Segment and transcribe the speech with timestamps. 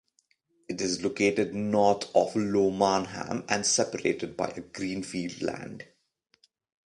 [0.67, 5.83] It is located north of Low Marnham and separated by greenfield land.